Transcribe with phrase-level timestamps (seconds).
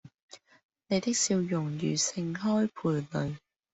[0.87, 3.37] 你的笑容如盛開蓓蕾